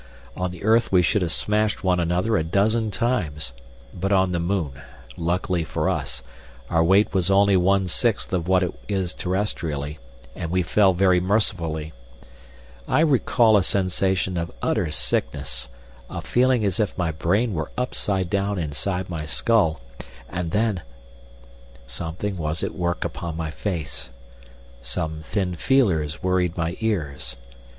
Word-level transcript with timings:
On 0.35 0.49
the 0.49 0.63
earth 0.63 0.91
we 0.91 1.03
should 1.03 1.21
have 1.21 1.31
smashed 1.31 1.83
one 1.83 1.99
another 1.99 2.35
a 2.35 2.43
dozen 2.43 2.89
times, 2.89 3.53
but 3.93 4.11
on 4.11 4.31
the 4.31 4.39
moon, 4.39 4.71
luckily 5.15 5.63
for 5.63 5.91
us, 5.91 6.23
our 6.71 6.83
weight 6.83 7.13
was 7.13 7.29
only 7.29 7.55
one 7.55 7.87
sixth 7.87 8.33
of 8.33 8.47
what 8.47 8.63
it 8.63 8.73
is 8.87 9.13
terrestrially, 9.13 9.99
and 10.35 10.49
we 10.49 10.63
fell 10.63 10.93
very 10.95 11.19
mercifully. 11.19 11.93
I 12.87 13.01
recall 13.01 13.57
a 13.57 13.61
sensation 13.61 14.37
of 14.37 14.51
utter 14.59 14.89
sickness, 14.89 15.69
a 16.09 16.19
feeling 16.19 16.65
as 16.65 16.79
if 16.79 16.97
my 16.97 17.11
brain 17.11 17.53
were 17.53 17.69
upside 17.77 18.27
down 18.27 18.55
within 18.55 19.05
my 19.07 19.27
skull, 19.27 19.81
and 20.27 20.49
then— 20.49 20.81
Something 21.85 22.37
was 22.37 22.63
at 22.63 22.73
work 22.73 23.05
upon 23.05 23.37
my 23.37 23.51
face, 23.51 24.09
some 24.81 25.21
thin 25.21 25.53
feelers 25.53 26.23
worried 26.23 26.57
my 26.57 26.75
ears. 26.79 27.35